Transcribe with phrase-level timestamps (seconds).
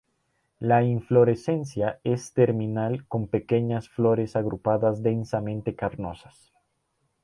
[0.57, 6.51] La inflorescencia es terminal con pequeñas flores agrupadas densamente carnosas.